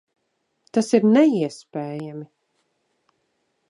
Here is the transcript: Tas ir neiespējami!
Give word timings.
Tas 0.77 0.89
ir 0.99 1.05
neiespējami! 1.17 2.29